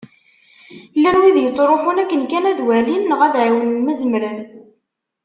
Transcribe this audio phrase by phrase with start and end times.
[0.95, 4.39] Llan wid yettruḥun akken kan ad walin, neɣ ad ɛiwnen ma zemren.